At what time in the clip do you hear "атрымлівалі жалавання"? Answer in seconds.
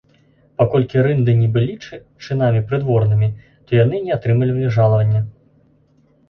4.17-5.21